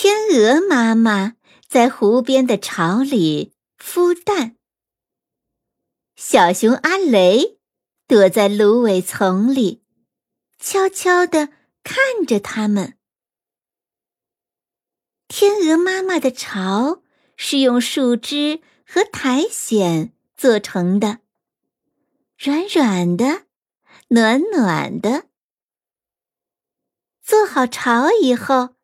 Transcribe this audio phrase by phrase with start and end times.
[0.00, 1.34] 天鹅妈妈
[1.66, 4.54] 在湖边的巢里孵蛋，
[6.14, 7.58] 小熊阿雷
[8.06, 9.82] 躲在芦苇丛里，
[10.60, 11.48] 悄悄地
[11.82, 12.96] 看着它们。
[15.26, 17.02] 天鹅妈妈的巢
[17.34, 21.18] 是用树枝和苔藓做成的，
[22.38, 23.46] 软软的，
[24.10, 25.24] 暖暖的。
[27.20, 28.77] 做好巢以后。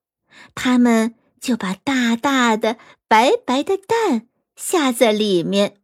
[0.55, 5.81] 他们就把大大的、白白的蛋下在里面。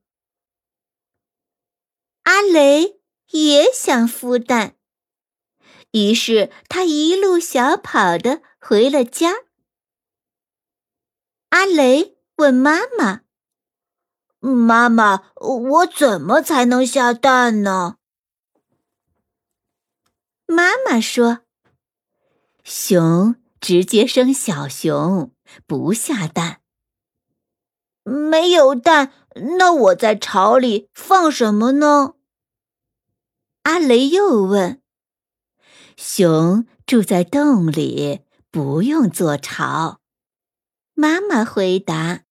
[2.23, 4.77] 阿雷也想孵蛋，
[5.91, 9.35] 于是他一路小跑的回了家。
[11.49, 13.23] 阿雷问妈妈
[14.39, 17.97] ：“妈妈，我怎么才能下蛋呢？”
[20.47, 21.41] 妈妈说
[22.63, 25.33] ：“熊。”直接生小熊，
[25.67, 26.61] 不下蛋。
[28.03, 29.13] 没有蛋，
[29.59, 32.15] 那我在巢里放什么呢？
[33.63, 34.83] 阿雷又问。
[35.97, 40.01] 熊住在洞里，不用做巢。
[40.95, 42.25] 妈妈回答。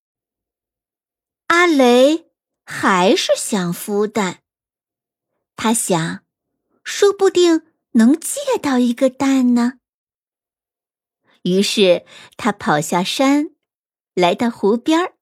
[1.47, 2.31] 阿雷
[2.65, 4.41] 还是想孵蛋，
[5.55, 6.23] 他想，
[6.83, 9.78] 说不定能借到一个蛋呢。
[11.43, 12.05] 于是
[12.37, 13.51] 他跑下山，
[14.13, 15.13] 来到湖边儿，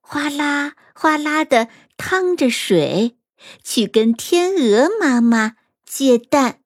[0.00, 3.16] 哗啦哗啦的淌着水，
[3.62, 6.62] 去跟天鹅妈妈借蛋。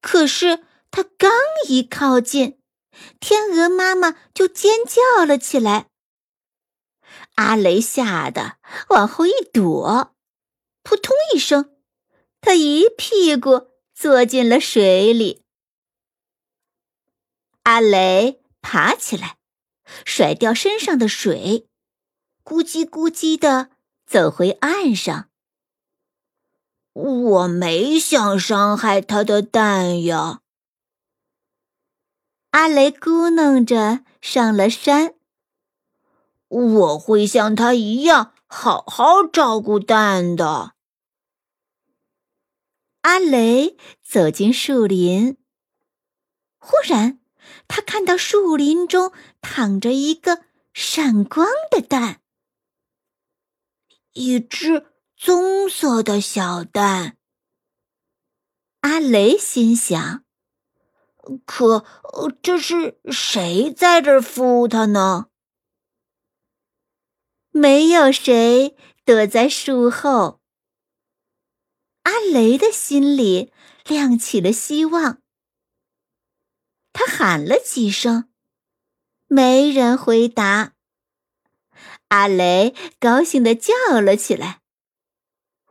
[0.00, 1.30] 可是他刚
[1.68, 2.58] 一靠近，
[3.18, 5.86] 天鹅妈妈就尖叫了起来。
[7.36, 8.58] 阿雷吓得
[8.90, 10.14] 往后一躲，
[10.82, 11.76] 扑通一声，
[12.40, 15.43] 他一屁股坐进了水里。
[17.64, 19.38] 阿雷爬起来，
[20.04, 21.66] 甩掉身上的水，
[22.44, 23.70] 咕叽咕叽的
[24.06, 25.30] 走回岸上。
[26.92, 30.42] 我没想伤害他的蛋呀。
[32.50, 35.14] 阿雷咕哝着上了山。
[36.48, 40.74] 我会像他一样好好照顾蛋的。
[43.00, 45.38] 阿雷走进树林，
[46.58, 47.23] 忽然。
[47.68, 52.20] 他看到树林中躺着一个闪光的蛋，
[54.12, 57.16] 一只棕色的小蛋。
[58.80, 60.24] 阿雷心想
[61.46, 61.84] ：“可
[62.42, 65.28] 这是谁在这孵它呢？”
[67.50, 70.40] 没有谁躲在树后。
[72.02, 73.52] 阿雷的心里
[73.86, 75.23] 亮起了希望。
[76.94, 78.30] 他喊了几声，
[79.26, 80.72] 没人回答。
[82.08, 84.60] 阿雷高兴地叫了起来：“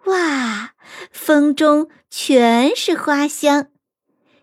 [0.06, 0.76] 哇，
[1.10, 3.72] 风中全是花香，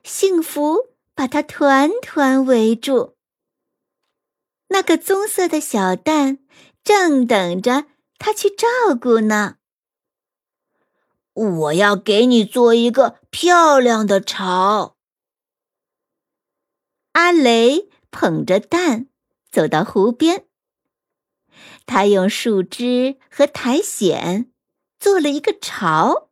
[0.03, 3.17] 幸福把它团团围住。
[4.69, 6.39] 那个棕色的小蛋
[6.83, 7.87] 正等着
[8.19, 8.67] 他去照
[8.99, 9.57] 顾呢。
[11.35, 14.97] 我要给你做一个漂亮的巢。”
[17.21, 19.11] 阿雷捧着蛋
[19.53, 20.47] 走到湖边，
[21.85, 24.51] 他用树枝和苔藓
[24.99, 26.31] 做了一个巢，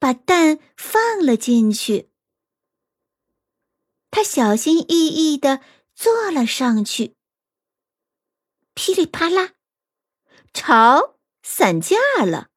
[0.00, 2.10] 把蛋放了进去。
[4.10, 5.60] 他小心翼翼地
[5.94, 7.14] 坐了上去，
[8.74, 9.52] 噼里啪啦，
[10.52, 12.48] 巢散架了。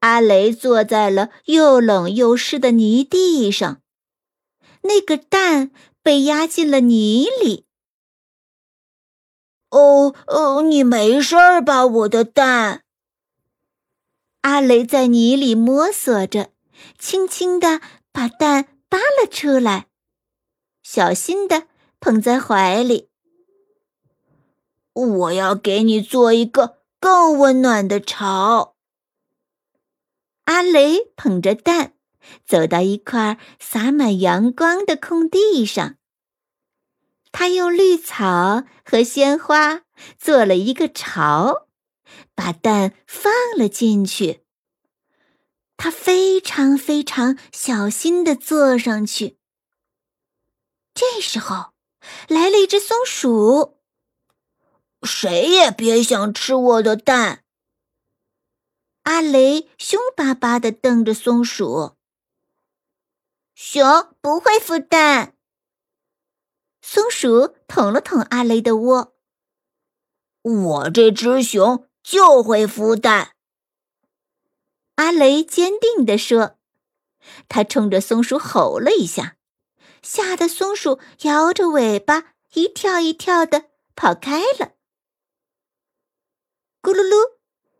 [0.00, 3.80] 阿雷坐在了又冷又湿的泥地上。
[4.86, 5.70] 那个蛋
[6.04, 7.66] 被压进了泥里。
[9.70, 12.84] 哦哦，你没事儿吧，我的蛋？
[14.42, 16.52] 阿雷在泥里摸索着，
[16.98, 17.80] 轻轻地
[18.12, 19.88] 把蛋扒了出来，
[20.82, 21.66] 小心地
[21.98, 23.08] 捧在怀里。
[24.92, 28.76] 我要给你做一个更温暖的巢。
[30.44, 31.94] 阿雷捧着蛋，
[32.46, 35.96] 走到一块洒满阳光的空地上。
[37.32, 39.82] 他用绿草和鲜花
[40.16, 41.66] 做了一个巢，
[42.34, 44.44] 把蛋放了进去。
[45.76, 49.38] 他非常非常小心的坐上去。
[50.94, 51.72] 这时候，
[52.28, 53.80] 来了一只松鼠。
[55.02, 57.44] 谁也别想吃我的蛋！
[59.02, 61.96] 阿雷凶巴巴的瞪着松鼠。
[63.54, 65.36] 熊不会孵蛋。
[66.82, 69.14] 松鼠捅了捅阿雷的窝。
[70.42, 73.34] 我这只熊就会孵蛋。
[74.96, 76.58] 阿雷坚定地说。
[77.48, 79.38] 他冲着松鼠吼了一下，
[80.02, 84.72] 吓得松鼠摇着尾巴，一跳一跳的跑开了。
[86.82, 87.36] 咕噜噜，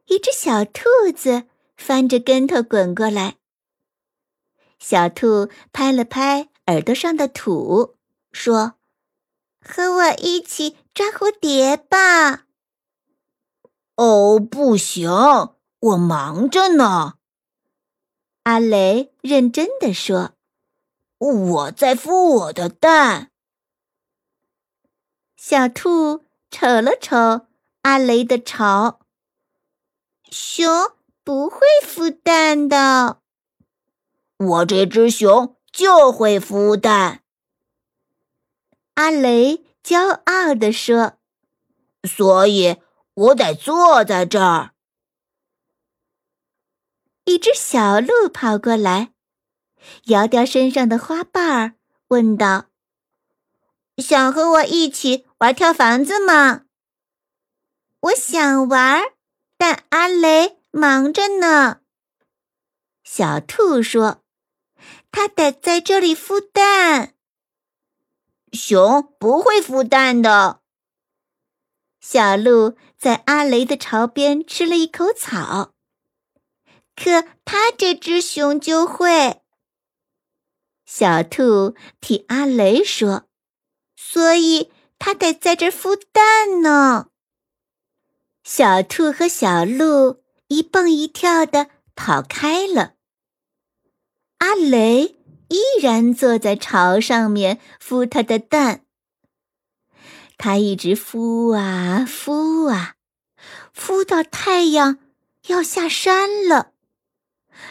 [0.06, 1.44] 一只小兔子
[1.76, 3.36] 翻着跟头滚过来。
[4.86, 7.96] 小兔拍了拍耳朵上的土，
[8.32, 8.74] 说
[9.58, 12.44] ：“和我一起抓蝴蝶吧。
[13.96, 15.08] ”“哦，不行，
[15.80, 17.14] 我忙着呢。”
[18.44, 20.32] 阿雷认真的说
[21.16, 23.30] ，“我在孵我的蛋。”
[25.34, 27.46] 小兔瞅了瞅
[27.80, 29.00] 阿雷的巢，
[30.30, 30.92] 熊
[31.24, 33.22] 不会孵蛋的。
[34.46, 37.22] 我这只熊就会孵蛋，
[38.94, 41.18] 阿雷骄傲地说
[42.08, 42.76] ：“所以
[43.14, 44.72] 我得坐在这儿。”
[47.24, 49.12] 一只小鹿跑过来，
[50.06, 51.74] 摇掉身上的花瓣儿，
[52.08, 52.66] 问道
[53.96, 56.64] ：“想和我一起玩跳房子吗
[58.00, 59.02] ？”“我想玩，
[59.56, 61.80] 但阿雷忙着呢。”
[63.04, 64.23] 小兔说。
[65.16, 67.14] 它得在这里孵蛋。
[68.52, 70.60] 熊不会孵蛋的。
[72.00, 75.72] 小鹿在阿雷的巢边吃了一口草，
[76.96, 79.40] 可它这只熊就会。
[80.84, 83.28] 小兔替阿雷说
[83.96, 87.10] ：“所以它得在这孵蛋呢。”
[88.42, 92.93] 小兔和小鹿一蹦一跳的跑开了。
[94.54, 95.16] 雷
[95.48, 98.82] 依然坐在巢上面孵他的蛋，
[100.36, 102.94] 他一直孵啊孵啊，
[103.74, 104.98] 孵到太阳
[105.48, 106.72] 要下山了，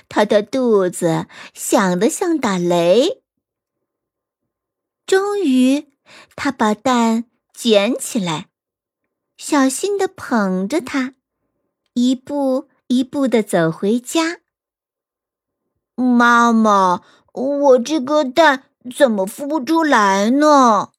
[0.07, 3.23] 他的肚子响得像打雷。
[5.05, 5.87] 终于，
[6.35, 8.47] 他把蛋捡起来，
[9.37, 11.13] 小心的捧着它，
[11.93, 14.42] 一步一步的走回家。
[15.95, 17.03] 妈妈，
[17.33, 18.63] 我这个蛋
[18.95, 20.91] 怎么孵不出来呢？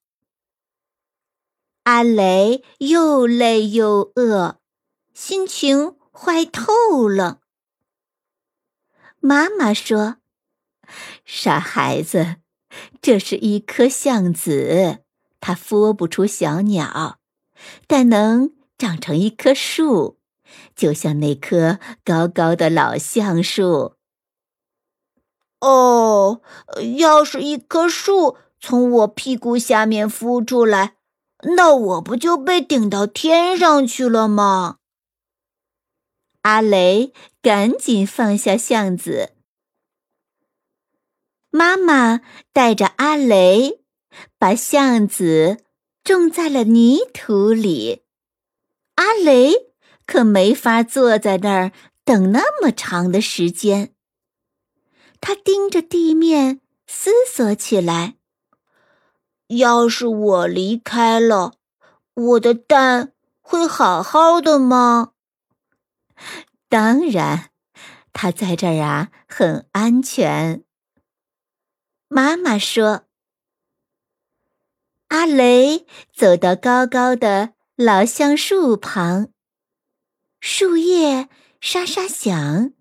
[1.83, 4.61] 阿雷又累又饿，
[5.13, 7.41] 心情坏透了。
[9.19, 10.19] 妈妈说
[11.27, 12.37] ：“傻孩子，
[13.03, 15.01] 这是一颗橡子，
[15.41, 17.19] 它孵不出小鸟，
[17.87, 20.19] 但能长成一棵树，
[20.77, 23.97] 就像那棵高高的老橡树。”
[25.65, 26.43] 哦，
[26.99, 30.97] 要是一棵树从我屁股下面孵出来，
[31.57, 34.77] 那我不就被顶到天上去了吗？
[36.43, 39.31] 阿雷赶紧放下橡子。
[41.49, 42.21] 妈妈
[42.53, 43.81] 带着阿雷，
[44.39, 45.65] 把橡子
[46.03, 48.03] 种在了泥土里。
[48.97, 49.73] 阿雷
[50.05, 51.73] 可没法坐在那儿
[52.05, 53.94] 等那么长的时间。
[55.27, 58.17] 他盯着地面思索起来
[59.49, 61.55] ：“要是我离开了，
[62.13, 65.13] 我的蛋会好好的吗？”
[66.69, 67.49] 当然，
[68.13, 70.63] 它在这儿啊，很安全。
[72.09, 73.07] 妈妈说
[75.09, 79.31] ：“阿雷走到高高的老橡树旁，
[80.39, 81.31] 树叶
[81.63, 82.75] 沙沙响，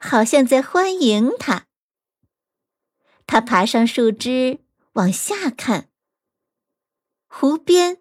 [0.00, 1.64] 好像在欢迎他。”
[3.28, 4.60] 他爬上树枝，
[4.94, 5.90] 往下看。
[7.28, 7.98] 湖边，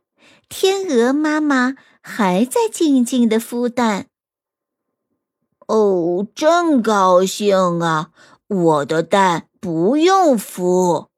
[0.47, 4.07] 天鹅妈妈还在静静的孵蛋。
[5.67, 8.11] 哦，真高兴啊！
[8.47, 11.09] 我的蛋不用孵。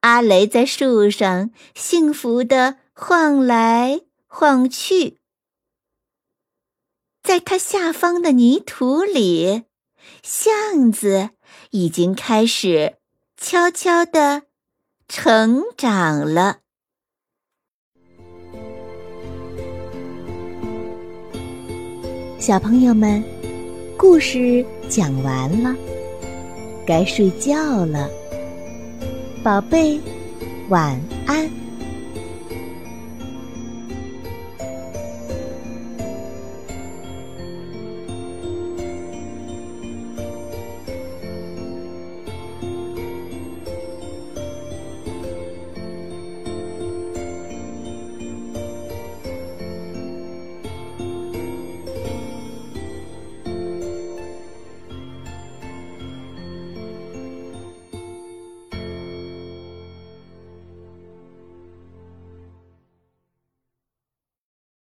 [0.00, 5.18] 阿雷在树上幸福的晃来晃去，
[7.22, 9.64] 在它下方的泥土里，
[10.22, 11.30] 橡子。
[11.70, 12.96] 已经开始
[13.36, 14.42] 悄悄的
[15.08, 16.58] 成长了。
[22.40, 23.22] 小朋友们，
[23.96, 25.76] 故事讲完了，
[26.86, 28.08] 该睡觉了，
[29.44, 30.00] 宝贝，
[30.68, 31.59] 晚安。